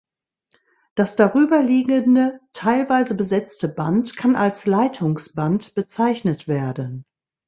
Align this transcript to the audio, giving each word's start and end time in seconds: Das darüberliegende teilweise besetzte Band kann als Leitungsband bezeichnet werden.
Das 0.95 1.15
darüberliegende 1.15 2.39
teilweise 2.53 3.13
besetzte 3.15 3.67
Band 3.67 4.17
kann 4.17 4.35
als 4.35 4.65
Leitungsband 4.65 5.75
bezeichnet 5.75 6.47
werden. 6.47 7.05